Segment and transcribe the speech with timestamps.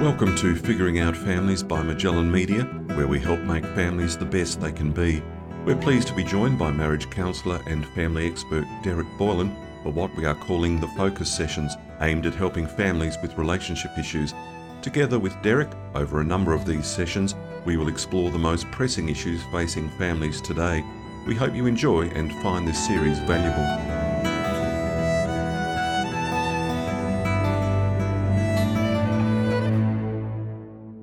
[0.00, 4.60] Welcome to Figuring Out Families by Magellan Media, where we help make families the best
[4.60, 5.22] they can be.
[5.64, 10.14] We're pleased to be joined by marriage counsellor and family expert Derek Boylan for what
[10.14, 14.34] we are calling the Focus Sessions, aimed at helping families with relationship issues.
[14.82, 17.34] Together with Derek, over a number of these sessions,
[17.64, 20.84] we will explore the most pressing issues facing families today.
[21.26, 24.05] We hope you enjoy and find this series valuable.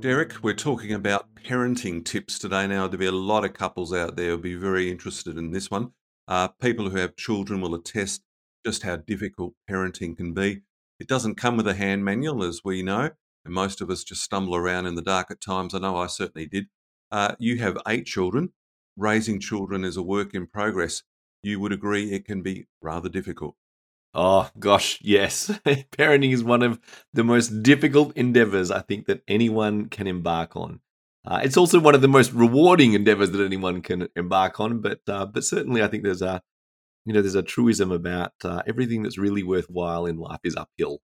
[0.03, 2.67] Derek, we're talking about parenting tips today.
[2.67, 5.71] Now, there'll be a lot of couples out there who'll be very interested in this
[5.71, 5.93] one.
[6.27, 8.21] Uh, people who have children will attest
[8.65, 10.63] just how difficult parenting can be.
[10.99, 13.11] It doesn't come with a hand manual, as we know,
[13.45, 15.73] and most of us just stumble around in the dark at times.
[15.73, 16.65] I know I certainly did.
[17.09, 18.51] Uh, you have eight children.
[18.97, 21.03] Raising children is a work in progress.
[21.43, 23.55] You would agree it can be rather difficult.
[24.15, 25.47] Oh gosh, yes.
[25.65, 26.79] Parenting is one of
[27.13, 30.81] the most difficult endeavors I think that anyone can embark on.
[31.25, 34.99] Uh, it's also one of the most rewarding endeavors that anyone can embark on, but
[35.07, 36.41] uh, but certainly I think there's a
[37.05, 41.01] you know there's a truism about uh, everything that's really worthwhile in life is uphill,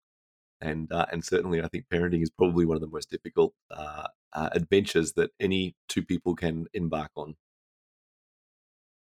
[0.61, 4.07] and uh, and certainly I think parenting is probably one of the most difficult uh,
[4.33, 7.35] uh, adventures that any two people can embark on.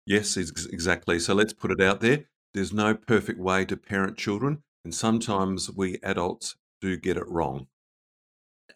[0.06, 1.18] Yes, exactly.
[1.20, 2.24] So let's put it out there.
[2.52, 7.68] There's no perfect way to parent children, and sometimes we adults do get it wrong.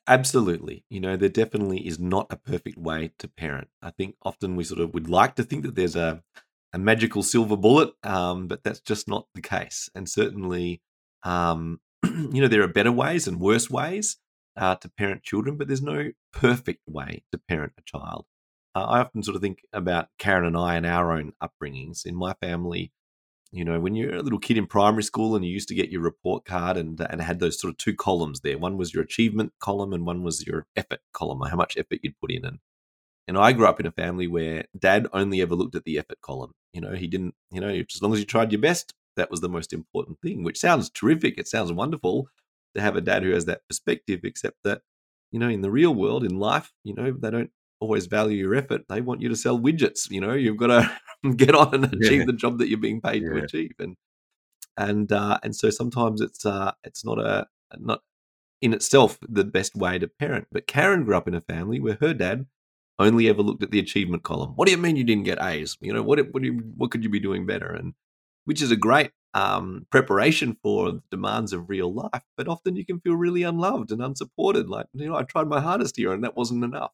[0.06, 0.84] Absolutely.
[0.90, 3.68] You know, there definitely is not a perfect way to parent.
[3.82, 6.22] I think often we sort of would like to think that there's a,
[6.72, 9.88] a magical silver bullet, um, but that's just not the case.
[9.94, 10.82] And certainly,
[11.22, 14.16] um, you know, there are better ways and worse ways
[14.56, 18.26] uh, to parent children, but there's no perfect way to parent a child.
[18.74, 22.04] Uh, I often sort of think about Karen and I and our own upbringings.
[22.06, 22.90] In my family,
[23.52, 25.90] you know, when you're a little kid in primary school and you used to get
[25.90, 28.58] your report card and and had those sort of two columns there.
[28.58, 32.18] One was your achievement column and one was your effort column, how much effort you'd
[32.18, 32.44] put in.
[32.44, 32.58] And
[33.28, 36.20] and I grew up in a family where dad only ever looked at the effort
[36.22, 36.52] column.
[36.72, 39.40] You know, he didn't, you know, as long as you tried your best, that was
[39.40, 41.38] the most important thing, which sounds terrific.
[41.38, 42.28] It sounds wonderful
[42.74, 44.82] to have a dad who has that perspective, except that,
[45.30, 47.50] you know, in the real world, in life, you know, they don't
[47.82, 48.82] always value your effort.
[48.88, 50.08] They want you to sell widgets.
[50.08, 52.26] You know, you've got to get on and achieve yeah.
[52.26, 53.30] the job that you're being paid yeah.
[53.30, 53.72] to achieve.
[53.78, 53.96] And
[54.76, 57.46] and uh, and so sometimes it's uh, it's not a
[57.78, 58.00] not
[58.62, 60.46] in itself the best way to parent.
[60.52, 62.46] But Karen grew up in a family where her dad
[62.98, 64.52] only ever looked at the achievement column.
[64.54, 65.76] What do you mean you didn't get A's?
[65.80, 67.72] You know, what what, you, what could you be doing better?
[67.72, 67.94] And
[68.44, 72.22] which is a great um, preparation for the demands of real life.
[72.36, 74.68] But often you can feel really unloved and unsupported.
[74.68, 76.92] Like you know, I tried my hardest here and that wasn't enough.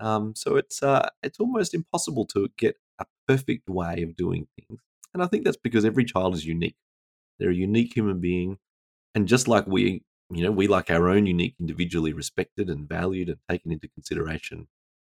[0.00, 4.80] Um, so it's uh, it's almost impossible to get a perfect way of doing things,
[5.14, 6.76] and I think that's because every child is unique.
[7.38, 8.58] They're a unique human being,
[9.14, 13.28] and just like we, you know, we like our own unique, individually respected and valued
[13.28, 14.68] and taken into consideration.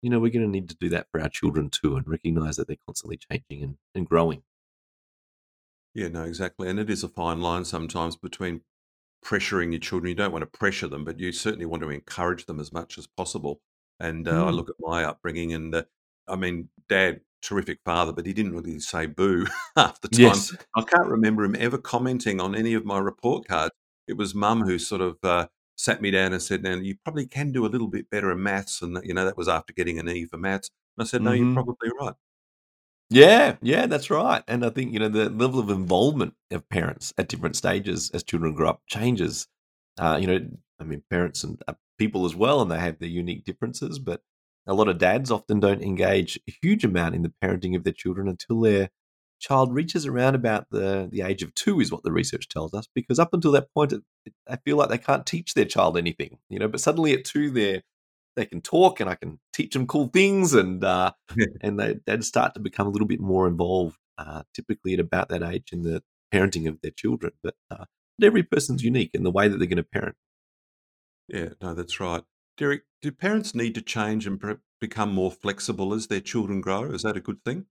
[0.02, 2.56] You know, we're going to need to do that for our children too, and recognize
[2.56, 4.42] that they're constantly changing and, and growing.
[5.94, 8.62] Yeah, no, exactly, and it is a fine line sometimes between
[9.24, 10.08] pressuring your children.
[10.10, 12.96] You don't want to pressure them, but you certainly want to encourage them as much
[12.96, 13.60] as possible.
[14.00, 14.54] And uh, I mm.
[14.54, 15.82] look at my upbringing, and uh,
[16.26, 19.46] I mean, dad, terrific father, but he didn't really say boo
[19.76, 20.20] half the time.
[20.20, 20.56] Yes.
[20.76, 23.74] I can't remember him ever commenting on any of my report cards.
[24.08, 25.46] It was mum who sort of uh,
[25.76, 28.42] sat me down and said, "Now you probably can do a little bit better in
[28.42, 30.70] maths," and you know that was after getting an E for maths.
[30.96, 31.44] And I said, "No, mm-hmm.
[31.44, 32.14] you're probably right."
[33.10, 34.42] Yeah, yeah, that's right.
[34.46, 38.22] And I think you know the level of involvement of parents at different stages as
[38.22, 39.48] children grow up changes.
[39.98, 40.40] Uh, you know,
[40.80, 43.98] I mean, parents and uh, people as well, and they have their unique differences.
[43.98, 44.22] But
[44.66, 47.92] a lot of dads often don't engage a huge amount in the parenting of their
[47.92, 48.90] children until their
[49.40, 52.88] child reaches around about the, the age of two, is what the research tells us.
[52.94, 55.96] Because up until that point, it, it, I feel like they can't teach their child
[55.96, 56.68] anything, you know.
[56.68, 57.82] But suddenly at two, they're
[58.36, 61.12] they can talk, and I can teach them cool things, and uh,
[61.62, 63.96] and they they start to become a little bit more involved.
[64.18, 67.86] Uh, typically at about that age in the parenting of their children, but uh,
[68.22, 70.14] every person's unique in the way that they're going to parent.
[71.30, 72.24] Yeah, no, that's right.
[72.56, 74.42] Derek, do parents need to change and
[74.80, 76.84] become more flexible as their children grow?
[76.90, 77.66] Is that a good thing?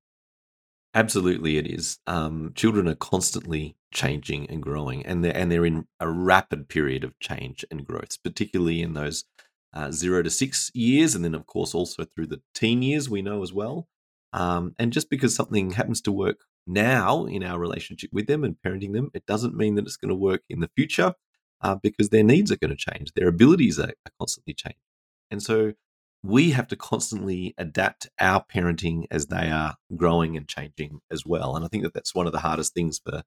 [0.94, 2.00] Absolutely, it is.
[2.08, 7.04] Um, children are constantly changing and growing, and they're and they're in a rapid period
[7.04, 9.26] of change and growth, particularly in those
[9.74, 13.10] uh, zero to six years, and then of course also through the teen years.
[13.10, 13.88] We know as well.
[14.34, 18.56] Um, and just because something happens to work now in our relationship with them and
[18.66, 21.14] parenting them, it doesn't mean that it's going to work in the future
[21.62, 24.80] uh, because their needs are going to change, their abilities are, are constantly changing.
[25.32, 25.74] And so
[26.24, 31.56] we have to constantly adapt our parenting as they are growing and changing as well.
[31.56, 33.24] And I think that that's one of the hardest things for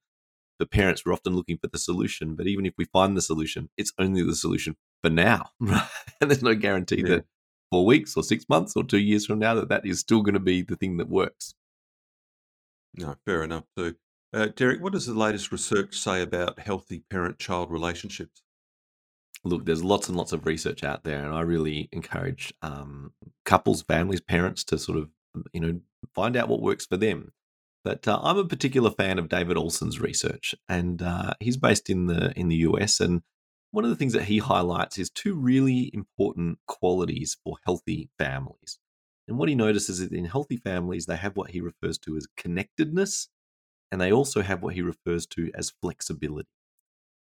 [0.59, 2.35] for parents, we're often looking for the solution.
[2.37, 5.51] But even if we find the solution, it's only the solution for now.
[5.61, 7.09] and there's no guarantee yeah.
[7.09, 7.25] that
[7.71, 10.35] four weeks or six months or two years from now that that is still going
[10.35, 11.55] to be the thing that works.
[12.95, 13.97] No, fair enough too.
[14.33, 18.43] Uh, Derek, what does the latest research say about healthy parent-child relationships?
[19.45, 23.13] Look, there's lots and lots of research out there, and I really encourage um,
[23.45, 25.11] couples, families, parents to sort of
[25.53, 25.81] you know
[26.15, 27.33] find out what works for them.
[27.85, 32.07] But uh, I'm a particular fan of David Olson's research, and uh, he's based in
[32.07, 33.01] the in the US.
[33.01, 33.23] And
[33.73, 38.79] one of the things that he highlights is two really important qualities for healthy families.
[39.27, 42.27] And what he notices is in healthy families, they have what he refers to as
[42.37, 43.29] connectedness,
[43.93, 46.49] and they also have what he refers to as flexibility.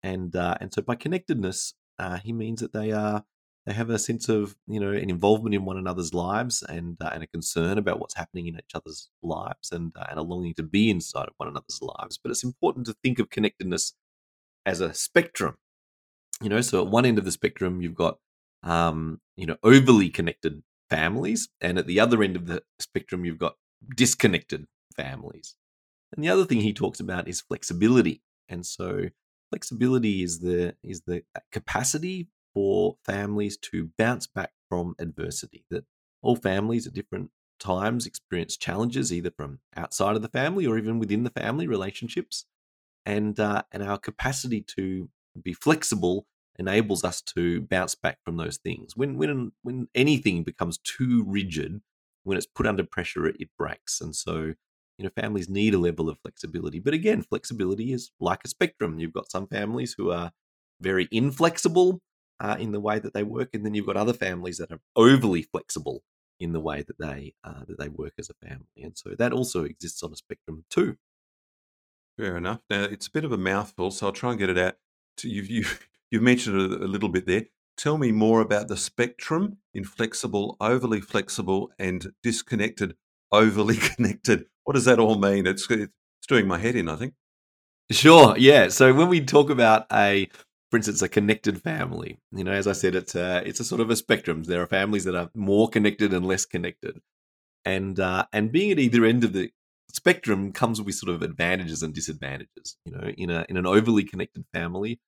[0.04, 3.25] And uh, and so by connectedness, uh, he means that they are
[3.65, 7.12] they have a sense of you know an involvement in one another's lives and uh,
[7.13, 10.56] and a concern about what's happening in each other's lives and uh, and a longing
[10.56, 12.19] to be inside of one another's lives.
[12.24, 13.94] But it's important to think of connectedness
[14.65, 15.57] as a spectrum
[16.42, 18.18] you know, so at one end of the spectrum, you've got,
[18.63, 23.38] um, you know, overly connected families, and at the other end of the spectrum, you've
[23.38, 23.56] got
[23.95, 24.65] disconnected
[24.95, 25.56] families.
[26.13, 29.10] And the other thing he talks about is flexibility, and so
[29.50, 35.65] flexibility is the is the capacity for families to bounce back from adversity.
[35.69, 35.86] That
[36.21, 41.00] all families at different times experience challenges, either from outside of the family or even
[41.00, 42.45] within the family relationships,
[43.06, 45.10] and uh, and our capacity to
[45.42, 46.27] be flexible
[46.60, 48.95] enables us to bounce back from those things.
[48.95, 51.81] When when when anything becomes too rigid,
[52.24, 54.01] when it's put under pressure, it, it breaks.
[54.01, 54.54] And so,
[55.04, 56.80] you know, families need a level of flexibility.
[56.80, 59.00] But again, flexibility is like a spectrum.
[59.00, 60.32] You've got some families who are
[60.80, 62.02] very inflexible
[62.40, 64.80] uh, in the way that they work, and then you've got other families that are
[64.96, 66.04] overly flexible
[66.40, 68.82] in the way that they uh, that they work as a family.
[68.82, 70.98] And so that also exists on a spectrum too.
[72.18, 72.62] Fair enough.
[72.70, 74.76] Now it's a bit of a mouthful, so I'll try and get it out.
[75.22, 75.66] You've you
[76.12, 77.46] You've mentioned it a little bit there.
[77.76, 82.96] Tell me more about the spectrum inflexible, overly flexible, and disconnected,
[83.34, 84.46] overly connected.
[84.64, 85.46] What does that all mean?
[85.46, 85.92] It's it's
[86.28, 87.16] doing my head in, I think.
[87.92, 88.38] Sure.
[88.38, 88.70] Yeah.
[88.70, 90.30] So when we talk about a,
[90.72, 93.82] for instance, a connected family, you know, as I said, it's a it's a sort
[93.82, 94.44] of a spectrum.
[94.44, 97.02] There are families that are more connected and less connected,
[97.66, 99.52] and uh, and being at either end of the
[99.92, 102.78] spectrum comes with sort of advantages and disadvantages.
[102.86, 105.00] You know, in a in an overly connected family,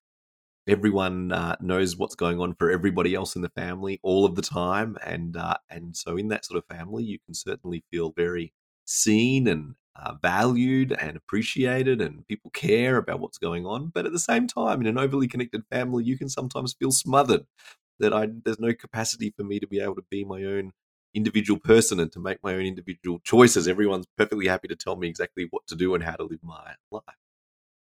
[0.68, 4.42] everyone uh, knows what's going on for everybody else in the family all of the
[4.42, 8.52] time and uh, and so in that sort of family you can certainly feel very
[8.86, 13.92] seen and uh, valued and appreciated and people care about what's going on.
[13.94, 17.46] But at the same time in an overly connected family you can sometimes feel smothered
[18.00, 20.72] that I there's no capacity for me to be able to be my own
[21.14, 23.68] individual person and to make my own individual choices.
[23.68, 26.76] Everyone's perfectly happy to tell me exactly what to do and how to live my
[26.92, 27.25] life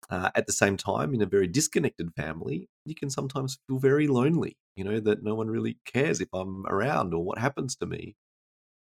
[0.09, 4.07] uh, at the same time, in a very disconnected family, you can sometimes feel very
[4.07, 7.85] lonely, you know, that no one really cares if I'm around or what happens to
[7.85, 8.15] me.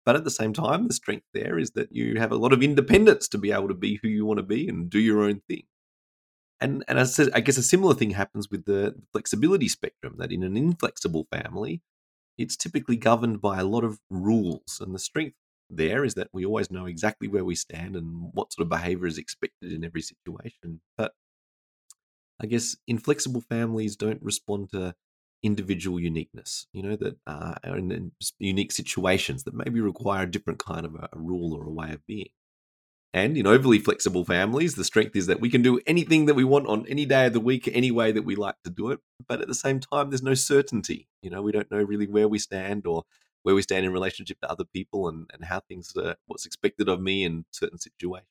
[0.04, 2.62] But at the same time, the strength there is that you have a lot of
[2.62, 5.42] independence to be able to be who you want to be and do your own
[5.48, 5.62] thing.
[6.60, 10.32] And, and I, said, I guess a similar thing happens with the flexibility spectrum, that
[10.32, 11.82] in an inflexible family,
[12.38, 14.80] it's typically governed by a lot of rules.
[14.80, 15.36] And the strength
[15.76, 19.06] there is that we always know exactly where we stand and what sort of behavior
[19.06, 20.80] is expected in every situation.
[20.96, 21.12] But
[22.40, 24.94] I guess inflexible families don't respond to
[25.42, 30.58] individual uniqueness, you know, that uh, are in unique situations that maybe require a different
[30.58, 32.30] kind of a, a rule or a way of being.
[33.14, 36.44] And in overly flexible families, the strength is that we can do anything that we
[36.44, 39.00] want on any day of the week, any way that we like to do it.
[39.28, 41.08] But at the same time, there's no certainty.
[41.20, 43.04] You know, we don't know really where we stand or
[43.42, 46.88] where we stand in relationship to other people and, and how things are, what's expected
[46.88, 48.28] of me in certain situations.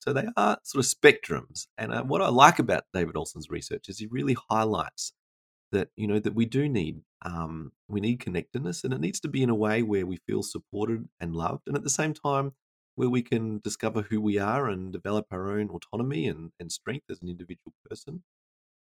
[0.00, 1.66] So they are sort of spectrums.
[1.76, 5.12] And uh, what I like about David Olson's research is he really highlights
[5.72, 9.28] that you know that we do need um, we need connectedness, and it needs to
[9.28, 12.52] be in a way where we feel supported and loved, and at the same time
[12.96, 17.04] where we can discover who we are and develop our own autonomy and, and strength
[17.10, 18.22] as an individual person.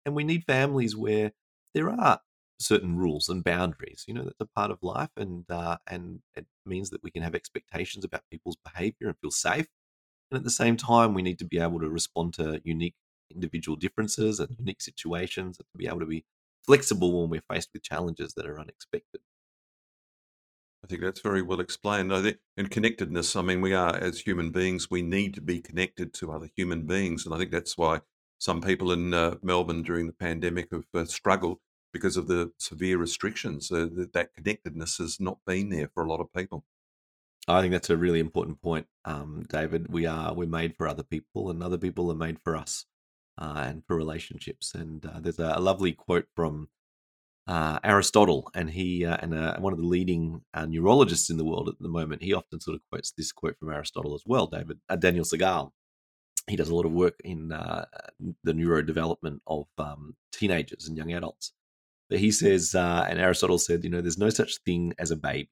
[0.04, 1.32] And we need families where
[1.72, 2.20] there are
[2.62, 4.04] certain rules and boundaries.
[4.08, 7.22] You know, that's a part of life, and uh, and it means that we can
[7.22, 9.66] have expectations about people's behaviour and feel safe.
[10.30, 12.94] And at the same time, we need to be able to respond to unique
[13.30, 16.24] individual differences and unique situations, and be able to be
[16.64, 19.20] flexible when we're faced with challenges that are unexpected.
[20.84, 22.12] I think that's very well explained.
[22.12, 23.36] I think, and connectedness.
[23.36, 26.86] I mean, we are as human beings, we need to be connected to other human
[26.86, 28.00] beings, and I think that's why
[28.38, 31.58] some people in uh, Melbourne during the pandemic have uh, struggled
[31.92, 33.68] because of the severe restrictions.
[33.68, 36.64] That, that connectedness has not been there for a lot of people.
[37.48, 39.92] I think that's a really important point, um, David.
[39.92, 42.86] We are we're made for other people, and other people are made for us.
[43.38, 44.74] uh, and for relationships.
[44.74, 46.68] And uh, there's a, a, lovely quote from
[47.46, 51.44] uh, Aristotle, and he uh, and uh, one of the leading uh, neurologists in the
[51.44, 52.22] world at the moment.
[52.22, 54.46] He often sort of quotes this quote from Aristotle as well.
[54.46, 55.72] David Daniel Siegel.
[56.48, 61.52] He does a lot of work in the neurodevelopment of um, teenagers and young adults.
[62.18, 65.50] He says, and Aristotle said, you know, there's no such thing as a baby.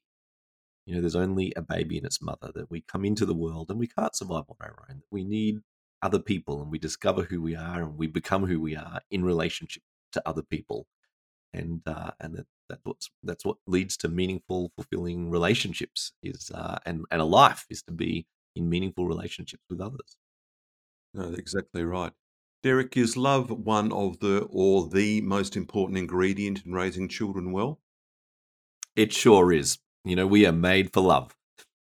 [0.87, 3.71] You know, there's only a baby and its mother that we come into the world
[3.71, 5.02] and we can't survive on our own.
[5.11, 5.61] We need
[6.02, 9.25] other people and we discover who we are and we become who we are in
[9.25, 10.87] relationship to other people
[11.52, 16.79] and uh, and that, that's what that's what leads to meaningful fulfilling relationships is uh,
[16.87, 18.26] and and a life is to be
[18.57, 20.17] in meaningful relationships with others
[21.14, 22.12] no exactly right
[22.62, 27.81] derek is love one of the or the most important ingredient in raising children well?
[28.97, 29.79] It sure is.
[30.05, 31.35] You know we are made for love.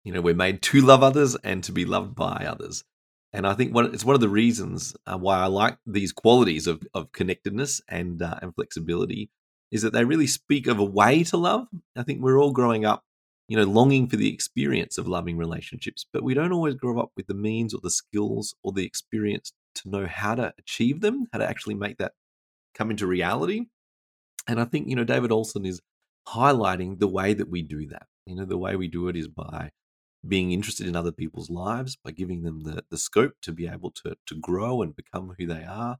[0.04, 2.84] You know we're made to love others and to be loved by others.
[3.32, 6.66] And I think one, it's one of the reasons uh, why I like these qualities
[6.66, 9.30] of, of connectedness and uh, and flexibility
[9.70, 11.66] is that they really speak of a way to love.
[11.96, 13.04] I think we're all growing up,
[13.48, 17.10] you know, longing for the experience of loving relationships, but we don't always grow up
[17.16, 21.26] with the means or the skills or the experience to know how to achieve them,
[21.32, 22.12] how to actually make that
[22.74, 23.66] come into reality.
[24.46, 25.80] And I think, you know, David Olson is
[26.28, 28.06] highlighting the way that we do that.
[28.26, 29.70] You know, the way we do it is by
[30.26, 33.90] being interested in other people's lives, by giving them the, the scope to be able
[33.90, 35.98] to, to grow and become who they are,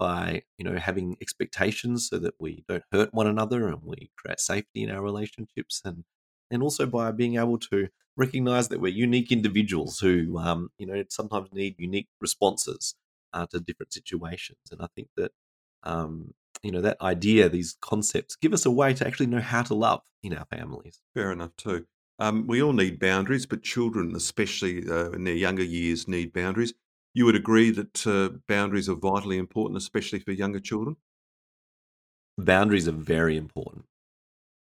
[0.00, 4.40] by you know having expectations so that we don't hurt one another and we create
[4.40, 6.04] safety in our relationships and
[6.50, 7.86] and also by being able to
[8.16, 12.94] recognize that we're unique individuals who um, you know sometimes need unique responses
[13.32, 15.32] uh, to different situations and i think that
[15.82, 19.62] um, you know that idea these concepts give us a way to actually know how
[19.62, 21.86] to love in our families fair enough too
[22.18, 26.74] um, we all need boundaries but children especially uh, in their younger years need boundaries
[27.14, 30.96] you would agree that uh, boundaries are vitally important, especially for younger children?
[32.38, 33.86] Boundaries are very important.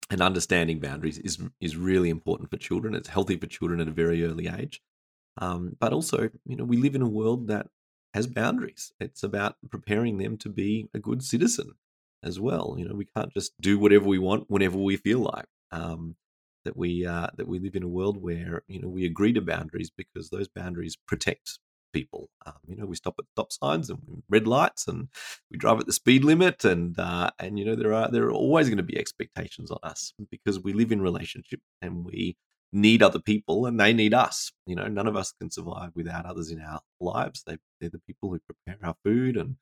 [0.10, 2.96] And understanding boundaries is is really important for children.
[2.96, 4.82] It's healthy for children at a very early age.
[5.38, 7.68] Um, but also, you know, we live in a world that
[8.14, 8.92] has boundaries.
[9.00, 11.74] It's about preparing them to be a good citizen
[12.24, 12.76] as well.
[12.78, 15.46] You know, we can't just do whatever we want whenever we feel like.
[15.72, 16.16] Um,
[16.66, 19.42] that we uh, that we live in a world where you know we agree to
[19.42, 21.60] boundaries because those boundaries protect
[21.94, 22.30] people.
[22.46, 25.08] Um, you know, we stop at stop signs and red lights, and
[25.50, 28.32] we drive at the speed limit, and uh, and you know there are there are
[28.32, 32.36] always going to be expectations on us because we live in relationship and we
[32.72, 34.52] need other people and they need us.
[34.66, 37.44] You know, none of us can survive without others in our lives.
[37.46, 39.56] They they're the people who prepare our food and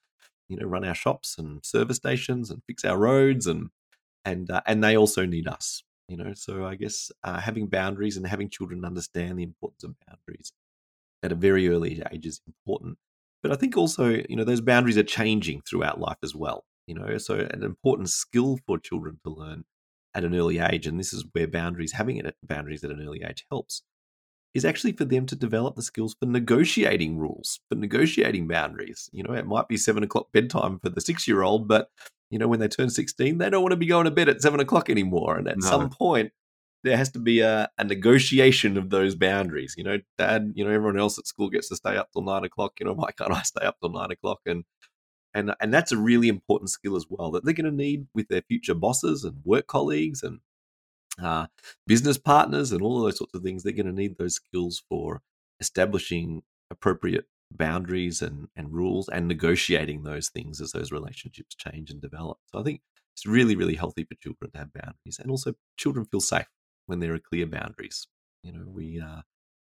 [0.50, 3.70] you know run our shops and service stations and fix our roads and
[4.26, 8.18] and uh, and they also need us you know so i guess uh, having boundaries
[8.18, 10.54] and having children understand the importance of boundaries
[11.24, 12.98] at a very early age is important.
[13.44, 16.66] But I think also, you know, those boundaries are changing throughout life as well.
[16.88, 19.66] You know, so an important skill for children to learn
[20.14, 23.02] at an early age, and this is where boundaries, having it at boundaries at an
[23.02, 23.84] early age helps,
[24.54, 29.10] is actually for them to develop the skills for negotiating rules, for negotiating boundaries.
[29.14, 31.90] You know, it might be seven o'clock bedtime for the six year old, but
[32.30, 34.42] you know, when they turn 16, they don't want to be going to bed at
[34.42, 35.38] seven o'clock anymore.
[35.38, 35.68] And at no.
[35.68, 36.32] some point,
[36.84, 39.76] there has to be a, a negotiation of those boundaries.
[39.78, 42.44] You know, dad, you know, everyone else at school gets to stay up till nine
[42.44, 42.74] o'clock.
[42.80, 44.40] You know, why can't I stay up till nine o'clock?
[44.46, 44.64] And
[45.38, 48.28] and and that's a really important skill as well that they're going to need with
[48.28, 50.40] their future bosses and work colleagues and
[51.22, 51.48] uh,
[51.86, 53.64] business partners and all of those sorts of things.
[53.64, 55.22] They're going to need those skills for
[55.60, 62.02] establishing appropriate boundaries and and rules and negotiating those things as those relationships change and
[62.02, 62.40] develop.
[62.52, 62.82] So I think
[63.14, 66.48] it's really really healthy for children to have boundaries and also children feel safe
[66.88, 68.08] when there are clear boundaries.
[68.44, 69.22] You know, we uh,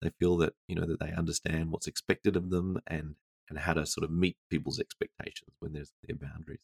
[0.02, 3.14] they feel that you know that they understand what's expected of them and
[3.49, 6.61] and how to sort of meet people's expectations when there's their boundaries.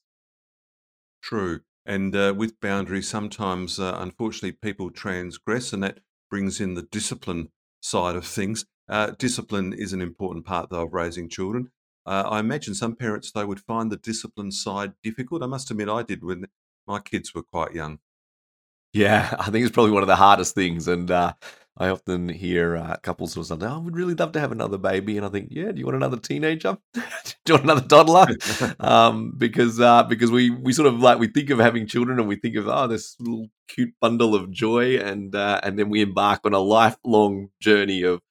[1.23, 6.82] True, and uh, with boundaries, sometimes uh, unfortunately people transgress, and that brings in the
[6.82, 8.66] discipline side of things.
[8.88, 11.70] Uh, discipline is an important part though of raising children.
[12.06, 15.42] Uh, I imagine some parents they would find the discipline side difficult.
[15.42, 16.47] I must admit, I did when
[16.87, 17.99] my kids were quite young.
[18.92, 20.88] Yeah, I think it's probably one of the hardest things.
[20.88, 21.35] And uh,
[21.80, 24.78] I often hear uh, couples or something, oh, I would really love to have another
[24.78, 25.16] baby.
[25.16, 26.76] And I think, yeah, do you want another teenager?
[26.92, 27.00] do
[27.47, 28.26] you want another toddler?
[28.80, 32.26] um, because uh, because we, we sort of like, we think of having children and
[32.26, 34.99] we think of, oh, this little cute bundle of joy.
[34.99, 38.23] And, uh, and then we embark on a lifelong journey of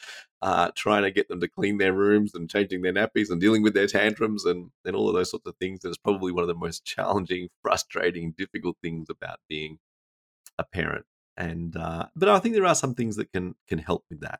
[0.41, 3.63] uh, trying to get them to clean their rooms and changing their nappies and dealing
[3.63, 5.85] with their tantrums and, and all of those sorts of things.
[5.85, 9.79] And it's probably one of the most challenging, frustrating, difficult things about being
[10.59, 11.05] a parent.
[11.37, 14.39] And uh, but I think there are some things that can can help with that.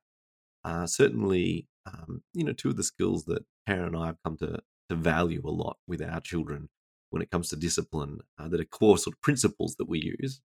[0.64, 4.38] Uh, certainly, um, you know, two of the skills that Karen and I have come
[4.38, 6.70] to to value a lot with our children
[7.10, 10.42] when it comes to discipline uh, that are core sort of principles that we use.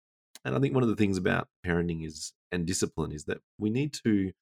[0.44, 3.70] And I think one of the things about parenting is and discipline is that we
[3.70, 4.32] need to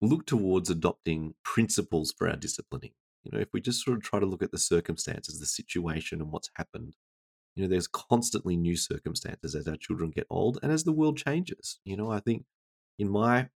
[0.00, 2.92] look towards adopting principles for our disciplining.
[3.24, 6.20] You know, if we just sort of try to look at the circumstances, the situation,
[6.20, 6.96] and what's happened,
[7.54, 11.18] you know, there's constantly new circumstances as our children get old and as the world
[11.18, 11.80] changes.
[11.84, 12.44] You know, I think
[12.98, 13.48] in my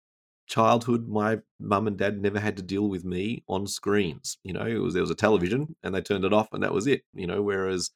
[0.46, 4.38] childhood, my mum and dad never had to deal with me on screens.
[4.44, 6.74] You know, it was there was a television and they turned it off and that
[6.74, 7.02] was it.
[7.14, 7.90] You know, whereas,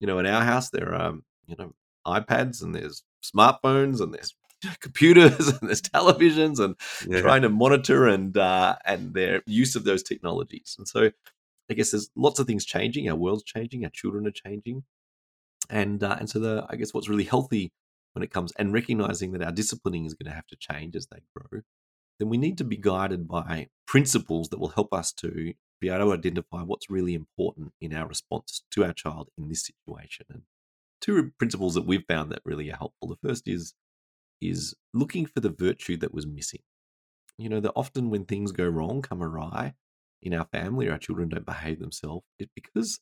[0.00, 1.72] you know, in our house there are um, you know
[2.06, 4.34] iPads and there's smartphones and there's
[4.80, 6.76] computers and there's televisions and
[7.08, 7.20] yeah.
[7.20, 10.76] trying to monitor and uh, and their use of those technologies.
[10.78, 11.10] And so,
[11.70, 13.08] I guess there's lots of things changing.
[13.08, 13.84] Our world's changing.
[13.84, 14.84] Our children are changing,
[15.70, 17.72] and uh, and so the I guess what's really healthy
[18.12, 21.06] when it comes and recognizing that our disciplining is going to have to change as
[21.08, 21.60] they grow.
[22.18, 26.06] Then we need to be guided by principles that will help us to be able
[26.06, 30.24] to identify what's really important in our response to our child in this situation.
[30.30, 30.42] And
[31.00, 33.08] two principles that we've found that really are helpful.
[33.08, 33.74] The first is
[34.40, 36.60] is looking for the virtue that was missing.
[37.38, 39.74] You know, that often when things go wrong, come awry
[40.22, 43.00] in our family or our children don't behave themselves, it's because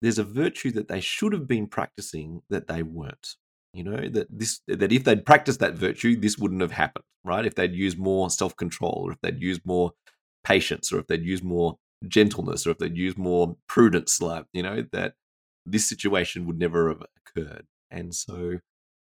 [0.00, 3.36] there's a virtue that they should have been practicing that they weren't.
[3.74, 7.44] You know, that this that if they'd practiced that virtue, this wouldn't have happened, right?
[7.44, 9.92] If they'd used more self-control, or if they'd used more
[10.42, 11.76] patience, or if they'd used more
[12.06, 15.14] gentleness, or if they'd used more prudence, like, you know, that
[15.66, 17.66] this situation would never have occurred.
[17.90, 18.58] And so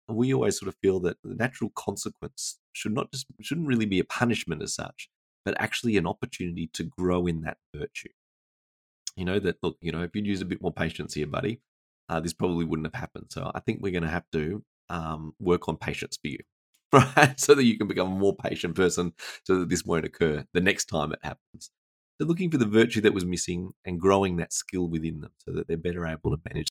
[0.10, 4.00] we always sort of feel that the natural consequence should not just shouldn't really be
[4.00, 5.10] a punishment as such,
[5.46, 8.10] but actually an opportunity to grow in that virtue.
[9.18, 11.62] You know that look, you know, if you'd use a bit more patience here, buddy,
[12.10, 13.28] uh, this probably wouldn't have happened.
[13.30, 16.40] So I think we're going to have to um, work on patience for you,
[16.94, 17.40] right?
[17.40, 19.14] So that you can become a more patient person,
[19.46, 21.72] so that this won't occur the next time it happens.
[22.22, 25.52] So looking for the virtue that was missing and growing that skill within them, so
[25.54, 26.70] that they're better able to manage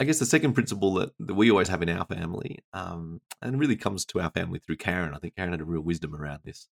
[0.00, 3.58] I guess the second principle that, that we always have in our family, um, and
[3.60, 6.40] really comes to our family through Karen, I think Karen had a real wisdom around
[6.44, 6.68] this,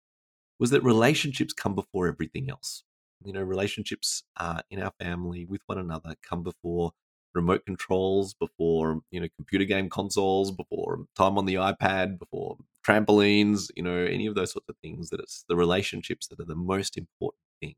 [0.59, 2.83] was that relationships come before everything else.
[3.24, 6.92] You know, relationships uh, in our family with one another come before
[7.35, 12.56] remote controls, before you know computer game consoles, before time on the iPad, before
[12.87, 13.70] trampolines.
[13.76, 15.11] You know, any of those sorts of things.
[15.11, 17.74] That it's the relationships that are the most important thing.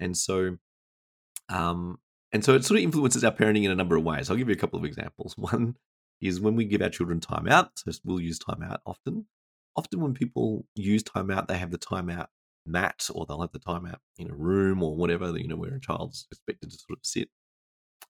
[0.00, 0.58] And so,
[1.48, 1.98] um,
[2.32, 4.30] and so it sort of influences our parenting in a number of ways.
[4.30, 5.34] I'll give you a couple of examples.
[5.38, 5.76] One
[6.20, 7.70] is when we give our children time out.
[7.78, 9.26] So we'll use time out often.
[9.76, 12.30] Often when people use time out, they have the time out
[12.66, 15.74] mat or they'll have the time out in a room or whatever, you know, where
[15.74, 17.28] a child's expected to sort of sit.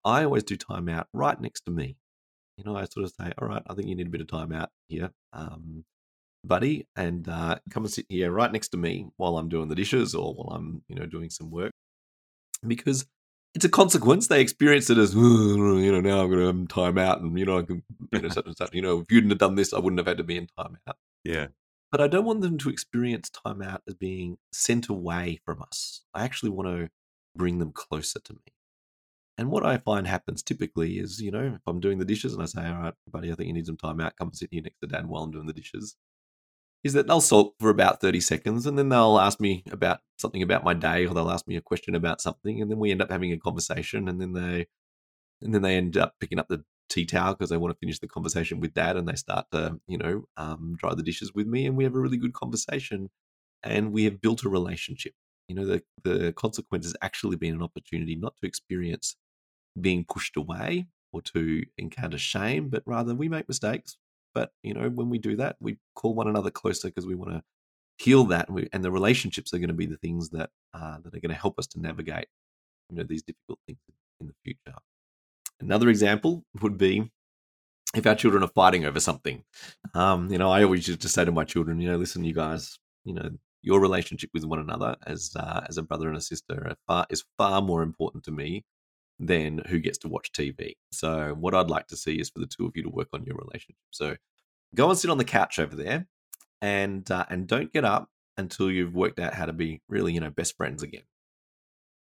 [0.04, 1.96] I always do time out right next to me.
[2.56, 4.26] You know, I sort of say, all right, I think you need a bit of
[4.26, 5.84] time out here, um,
[6.44, 9.74] buddy, and uh, come and sit here right next to me while I'm doing the
[9.74, 11.72] dishes or while I'm, you know, doing some work.
[12.66, 13.06] Because
[13.54, 14.26] it's a consequence.
[14.26, 17.58] They experience it as, you know, now I'm going to time out, and you know,
[17.58, 18.72] I can, you know, such and such.
[18.72, 20.46] You know, if you didn't have done this, I wouldn't have had to be in
[20.58, 20.96] time out.
[21.24, 21.48] Yeah.
[21.92, 26.02] But I don't want them to experience time out as being sent away from us.
[26.14, 26.88] I actually want to
[27.36, 28.40] bring them closer to me.
[29.38, 32.42] And what I find happens typically is, you know, if I'm doing the dishes and
[32.42, 34.62] I say, all right, buddy, I think you need some time out, come sit here
[34.62, 35.96] next to dad while I'm doing the dishes
[36.84, 40.42] is that they'll sulk for about 30 seconds and then they'll ask me about something
[40.42, 43.02] about my day or they'll ask me a question about something and then we end
[43.02, 44.66] up having a conversation and then they
[45.40, 47.98] and then they end up picking up the tea towel because they want to finish
[47.98, 51.46] the conversation with dad and they start to you know um, dry the dishes with
[51.46, 53.10] me and we have a really good conversation
[53.62, 55.14] and we have built a relationship
[55.48, 59.16] you know the the consequence has actually been an opportunity not to experience
[59.80, 63.96] being pushed away or to encounter shame but rather we make mistakes
[64.34, 67.32] but you know, when we do that, we call one another closer because we want
[67.32, 67.42] to
[67.98, 70.98] heal that, and, we, and, the relationships are going to be the things that uh,
[71.02, 72.26] that are going to help us to navigate,
[72.88, 73.78] you know, these difficult things
[74.20, 74.78] in the future.
[75.62, 77.10] Another example would be
[77.94, 79.44] if our children are fighting over something.
[79.94, 82.34] Um, you know, I always used to say to my children, you know, listen, you
[82.34, 83.30] guys, you know,
[83.62, 87.24] your relationship with one another as uh, as a brother and a sister far, is
[87.38, 88.64] far more important to me
[89.20, 90.74] than who gets to watch TV.
[90.90, 93.24] So what I'd like to see is for the two of you to work on
[93.24, 93.76] your relationship.
[93.90, 94.16] So
[94.74, 96.06] go and sit on the couch over there,
[96.60, 100.20] and uh, and don't get up until you've worked out how to be really you
[100.20, 101.02] know best friends again.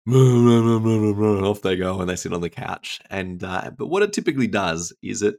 [1.47, 3.01] Off they go and they sit on the couch.
[3.11, 5.37] And uh, but what it typically does is it,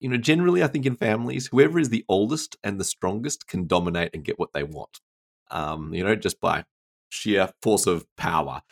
[0.00, 3.66] you know, generally I think in families, whoever is the oldest and the strongest can
[3.66, 5.00] dominate and get what they want.
[5.50, 6.64] Um, you know, just by
[7.08, 8.62] sheer force of power.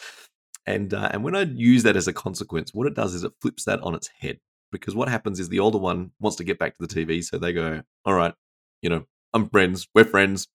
[0.67, 3.33] And uh, and when I use that as a consequence, what it does is it
[3.41, 4.39] flips that on its head.
[4.73, 7.39] Because what happens is the older one wants to get back to the TV, so
[7.39, 8.35] they go, "All right,
[8.83, 10.49] you know, I'm friends, we're friends,"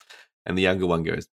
[0.45, 1.27] and the younger one goes,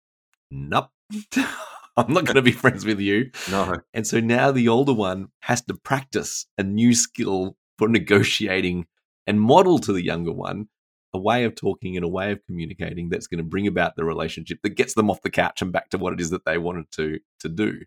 [0.52, 0.90] "Nope."
[1.98, 3.32] I'm not going to be friends with you.
[3.50, 3.78] No.
[3.94, 8.88] And so now the older one has to practice a new skill for negotiating
[9.28, 10.68] and model to the younger one
[11.14, 14.04] a way of talking and a way of communicating that's going to bring about the
[14.04, 16.58] relationship that gets them off the couch and back to what it is that they
[16.58, 17.80] wanted to to do.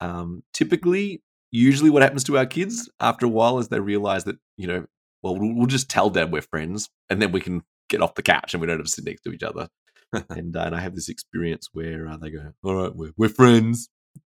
[0.00, 4.36] Um, typically, usually, what happens to our kids after a while is they realize that
[4.56, 4.86] you know,
[5.22, 8.22] well, we'll, we'll just tell dad we're friends, and then we can get off the
[8.22, 9.68] couch and we don't have to sit next to each other.
[10.30, 13.28] and, uh, and I have this experience where uh, they go, "All right, we're we're
[13.28, 13.88] friends,"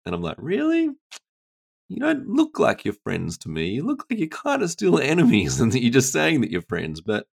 [0.06, 0.90] and I'm like, "Really?
[1.90, 3.70] You don't look like you're friends to me.
[3.70, 6.62] You look like you're kind of still enemies, and that you're just saying that you're
[6.62, 7.28] friends." But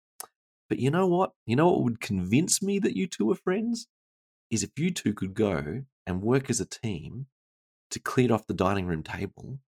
[0.69, 1.31] but you know what?
[1.45, 3.87] You know what would convince me that you two are friends
[4.49, 7.27] is if you two could go and work as a team
[7.91, 9.59] to clean off the dining room table.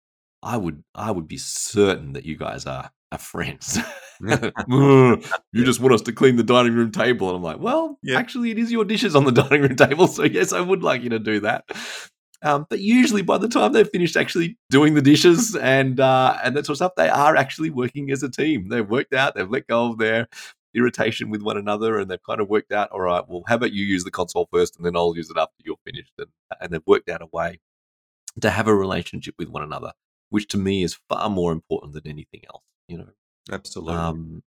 [0.41, 3.80] I would I would be certain that you guys are are friends.
[4.19, 5.21] you
[5.54, 7.30] just want us to clean the dining room table.
[7.30, 8.17] And I'm like, well, yeah.
[8.17, 10.08] actually, it is your dishes on the dining room table.
[10.08, 11.65] So, yes, I would like you to do that.
[12.41, 16.58] Um, but usually, by the time they've finished actually doing the dishes and uh, and
[16.58, 18.67] that sort of stuff, they are actually working as a team.
[18.67, 20.28] They've worked out, they've let go of their
[20.73, 23.71] irritation with one another, and they've kind of worked out, all right, well, how about
[23.71, 26.28] you use the console first, and then I'll use it after you're finished, and,
[26.60, 27.60] and they've worked out a way
[28.41, 29.93] to have a relationship with one another,
[30.30, 32.63] which to me is far more important than anything else.
[32.87, 33.09] You know,
[33.51, 33.95] Absolutely.
[33.95, 34.43] Um,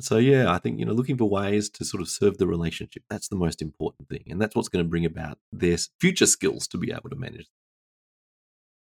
[0.00, 3.04] so yeah, I think you know looking for ways to sort of serve the relationship
[3.08, 6.66] that's the most important thing, and that's what's going to bring about their future skills
[6.68, 7.48] to be able to manage.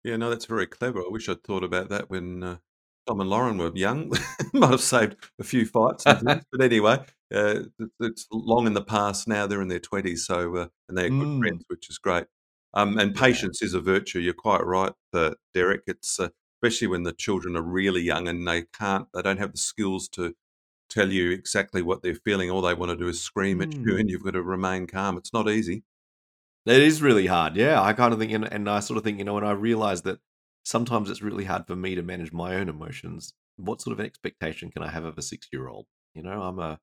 [0.03, 1.01] Yeah, no, that's very clever.
[1.01, 2.57] I wish I'd thought about that when uh,
[3.07, 4.13] Tom and Lauren were young.
[4.53, 6.99] Might have saved a few fights, but anyway,
[7.35, 7.61] uh,
[8.01, 9.47] it's long in the past now.
[9.47, 11.39] They're in their twenties, so uh, and they're good mm.
[11.39, 12.27] friends, which is great.
[12.75, 13.67] Um, and patience yeah.
[13.67, 14.19] is a virtue.
[14.19, 15.83] You're quite right, uh, Derek.
[15.87, 16.31] It's uh,
[16.65, 20.09] especially when the children are really young and they can't, they don't have the skills
[20.09, 20.35] to
[20.89, 22.51] tell you exactly what they're feeling.
[22.51, 23.99] All they want to do is scream at you, hmm.
[23.99, 25.19] and you've got to remain calm.
[25.19, 25.83] It's not easy.
[26.65, 27.57] It is really hard.
[27.57, 29.51] Yeah, I kind of think, and, and I sort of think, you know, when I
[29.51, 30.21] realize that
[30.65, 33.35] sometimes it's really hard for me to manage my own emotions.
[33.57, 35.85] What sort of expectation can I have of a six-year-old?
[36.15, 36.81] You know, I'm a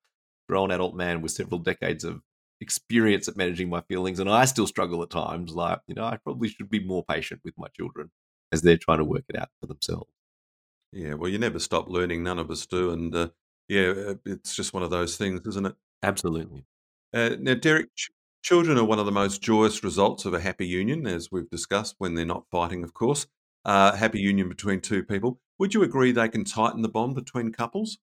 [0.47, 2.21] grown adult man with several decades of
[2.59, 5.53] experience at managing my feelings, and I still struggle at times.
[5.53, 8.11] Like, you know, I probably should be more patient with my children
[8.51, 10.09] as they're trying to work it out for themselves.
[10.91, 12.23] Yeah, well, you never stop learning.
[12.23, 13.29] None of us do, and uh,
[13.67, 15.75] yeah, uh, it's just one of those things, isn't it?
[16.03, 16.65] Absolutely.
[17.13, 18.11] Uh, now, Derek, ch-
[18.43, 21.95] children are one of the most joyous results of a happy union, as we've discussed,
[21.97, 23.27] when they're not fighting, of course.
[23.63, 25.39] Uh, happy union between two people.
[25.59, 27.99] Would you agree they can tighten the bond between couples?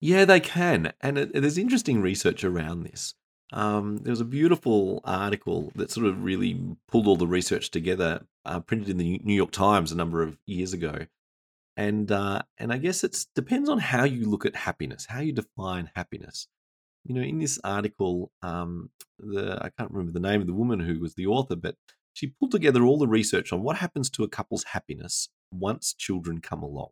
[0.00, 3.14] Yeah, they can, and it, there's interesting research around this.
[3.52, 8.24] Um, there was a beautiful article that sort of really pulled all the research together,
[8.46, 11.06] uh, printed in the New York Times a number of years ago,
[11.76, 15.32] and uh, and I guess it depends on how you look at happiness, how you
[15.32, 16.48] define happiness.
[17.04, 20.80] You know, in this article, um, the I can't remember the name of the woman
[20.80, 21.76] who was the author, but
[22.14, 26.40] she pulled together all the research on what happens to a couple's happiness once children
[26.40, 26.90] come along,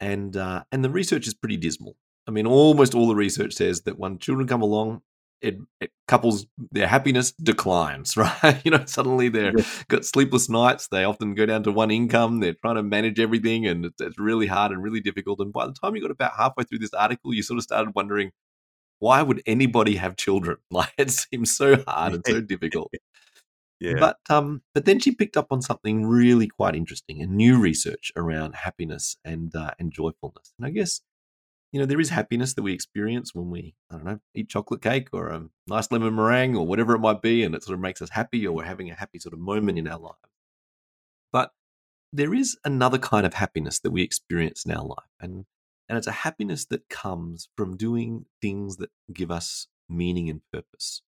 [0.00, 1.96] and uh, and the research is pretty dismal.
[2.26, 5.02] I mean, almost all the research says that when children come along,
[5.42, 8.60] it, it, couples their happiness declines right?
[8.64, 9.64] You know suddenly they're yeah.
[9.88, 13.66] got sleepless nights they often go down to one income they're trying to manage everything
[13.66, 16.32] and it's, it's, really hard and really difficult and by the time you got about
[16.36, 18.32] halfway through this article you sort of started wondering
[19.00, 20.58] why would anybody have children?
[20.70, 22.92] Like it seems so hard and so difficult.
[23.80, 23.98] Yeah.
[23.98, 28.12] But um but then she picked up on something really quite interesting and new research
[28.14, 31.00] around happiness and uh, and joyfulness and i guess
[31.72, 34.82] you know, there is happiness that we experience when we, I don't know, eat chocolate
[34.82, 37.80] cake or a nice lemon meringue or whatever it might be, and it sort of
[37.80, 40.14] makes us happy or we're having a happy sort of moment in our life.
[41.32, 41.52] But
[42.12, 45.44] there is another kind of happiness that we experience in our life, and
[45.88, 51.02] and it's a happiness that comes from doing things that give us meaning and purpose.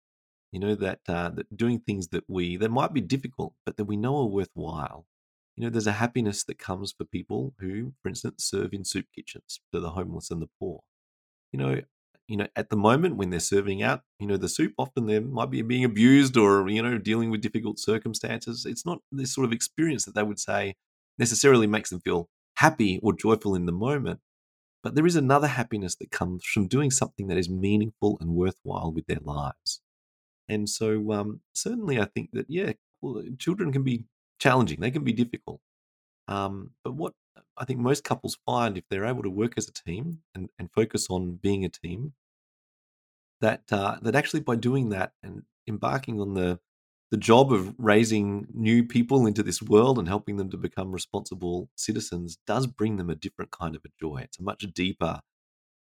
[0.53, 3.87] You know that uh, that doing things that we that might be difficult, but that
[3.87, 5.07] we know are worthwhile,
[5.57, 9.07] you know, there's a happiness that comes for people who, for instance, serve in soup
[9.15, 10.81] kitchens for the homeless and the poor.
[11.53, 11.81] You know,
[12.29, 15.21] you know, at the moment when they're serving out, you know, the soup, often they
[15.21, 18.65] might be being abused or, you know, dealing with difficult circumstances.
[18.65, 20.77] It's not this sort of experience that they would say
[21.19, 24.21] necessarily makes them feel happy or joyful in the moment.
[24.83, 28.93] But there is another happiness that comes from doing something that is meaningful and worthwhile
[28.93, 29.81] with their lives.
[30.49, 34.07] And so, um, certainly, I think that, yeah, well, children can be
[34.43, 34.81] challenging.
[34.81, 35.61] They can be difficult.
[36.29, 37.15] Um, but what
[37.59, 40.71] I think most couples find if they're able to work as a team and, and
[40.73, 42.15] focus on being a team,
[43.41, 46.59] that uh, that actually by doing that and embarking on the
[47.11, 51.69] the job of raising new people into this world and helping them to become responsible
[51.77, 54.21] citizens does bring them a different kind of a joy.
[54.25, 55.21] It's a much deeper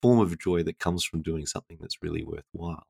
[0.02, 2.86] form of joy that comes from doing something that's really worthwhile.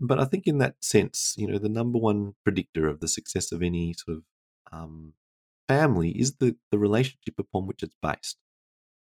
[0.00, 3.52] but I think in that sense, you know, the number one predictor of the success
[3.52, 4.24] of any sort of
[4.72, 5.14] um,
[5.68, 8.36] family is the the relationship upon which it's based.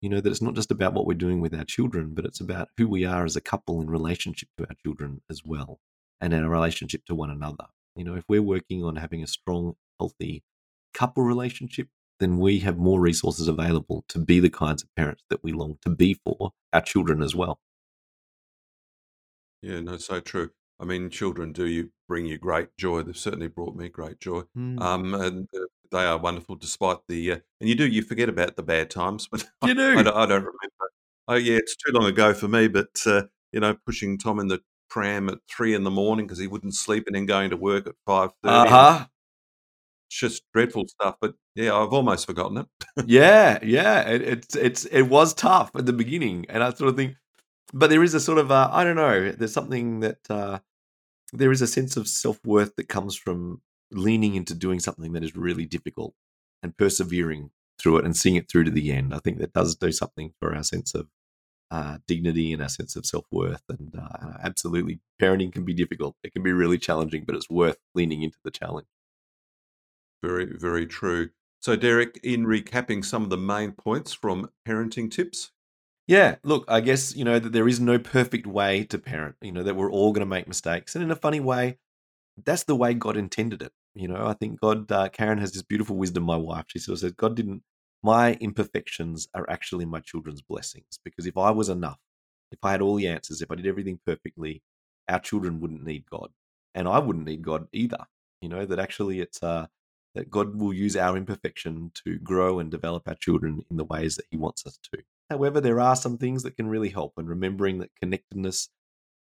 [0.01, 2.41] You know that it's not just about what we're doing with our children, but it's
[2.41, 5.79] about who we are as a couple in relationship to our children as well,
[6.21, 7.65] and in our relationship to one another.
[7.95, 10.43] You know, if we're working on having a strong, healthy
[10.93, 11.87] couple relationship,
[12.19, 15.77] then we have more resources available to be the kinds of parents that we long
[15.81, 17.59] to be for our children as well.
[19.61, 20.51] Yeah, no, so true.
[20.79, 23.03] I mean, children do you bring you great joy.
[23.03, 24.43] They've certainly brought me great joy.
[24.57, 24.81] Mm.
[24.81, 28.55] Um, and uh, they are wonderful despite the, uh, and you do, you forget about
[28.55, 29.99] the bad times, but You do.
[29.99, 30.91] I, don't, I don't remember.
[31.27, 34.47] Oh, yeah, it's too long ago for me, but, uh, you know, pushing Tom in
[34.47, 37.57] the pram at three in the morning because he wouldn't sleep and then going to
[37.57, 38.31] work at 5.30.
[38.43, 39.05] Uh huh.
[40.09, 41.15] It's just dreadful stuff.
[41.19, 42.67] But yeah, I've almost forgotten it.
[43.07, 44.01] yeah, yeah.
[44.01, 47.15] It, it's it's it was tough at the beginning, and I sort of think,
[47.73, 49.31] but there is a sort of uh, I don't know.
[49.31, 50.59] There's something that uh,
[51.33, 55.23] there is a sense of self worth that comes from leaning into doing something that
[55.23, 56.13] is really difficult
[56.61, 59.13] and persevering through it and seeing it through to the end.
[59.13, 61.07] I think that does do something for our sense of
[61.71, 63.63] uh, dignity and our sense of self worth.
[63.67, 66.15] And uh, absolutely, parenting can be difficult.
[66.23, 68.87] It can be really challenging, but it's worth leaning into the challenge.
[70.23, 71.31] Very, very true.
[71.59, 75.51] So, Derek, in recapping some of the main points from parenting tips.
[76.07, 79.51] Yeah, look, I guess, you know, that there is no perfect way to parent, you
[79.53, 80.95] know, that we're all going to make mistakes.
[80.95, 81.77] And in a funny way,
[82.43, 83.71] that's the way God intended it.
[83.95, 86.65] You know, I think God, uh, Karen has this beautiful wisdom, my wife.
[86.67, 87.63] She sort of says, God didn't,
[88.03, 90.99] my imperfections are actually my children's blessings.
[91.05, 91.99] Because if I was enough,
[92.51, 94.63] if I had all the answers, if I did everything perfectly,
[95.07, 96.31] our children wouldn't need God.
[96.75, 98.05] And I wouldn't need God either.
[98.41, 99.67] You know, that actually it's, uh,
[100.15, 104.15] that God will use our imperfection to grow and develop our children in the ways
[104.17, 105.03] that He wants us to.
[105.33, 108.69] However, there are some things that can really help, and remembering that connectedness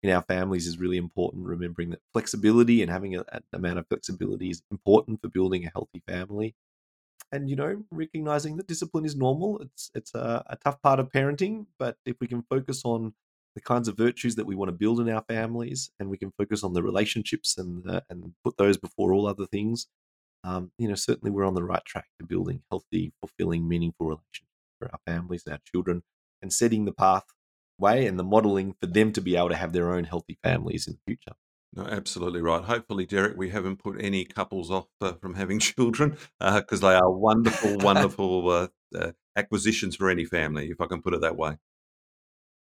[0.03, 1.45] in our families is really important.
[1.45, 5.71] Remembering that flexibility and having a, an amount of flexibility is important for building a
[5.71, 6.55] healthy family.
[7.33, 9.61] And you know, recognizing that discipline is normal.
[9.61, 13.13] It's it's a, a tough part of parenting, but if we can focus on
[13.55, 16.33] the kinds of virtues that we want to build in our families, and we can
[16.39, 19.87] focus on the relationships and and put those before all other things,
[20.45, 24.50] um, you know, certainly we're on the right track to building healthy, fulfilling, meaningful relationships
[24.81, 26.03] for our families and our children,
[26.43, 29.93] and setting the pathway and the modeling for them to be able to have their
[29.93, 31.37] own healthy families in the future.
[31.73, 32.65] No, absolutely right.
[32.65, 36.95] Hopefully, Derek, we haven't put any couples off uh, from having children because uh, they
[36.95, 41.37] are wonderful, wonderful uh, uh, acquisitions for any family, if I can put it that
[41.37, 41.59] way.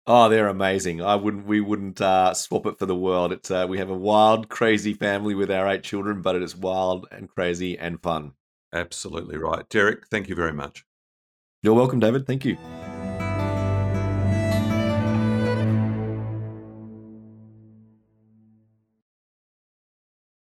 [0.08, 1.02] Oh, they're amazing.
[1.02, 1.46] I wouldn't.
[1.46, 3.32] We wouldn't uh, swap it for the world.
[3.32, 6.56] It's uh, we have a wild, crazy family with our eight children, but it is
[6.56, 8.32] wild and crazy and fun.
[8.72, 10.06] Absolutely right, Derek.
[10.08, 10.84] Thank you very much.
[11.66, 12.28] You're welcome, David.
[12.28, 12.56] Thank you.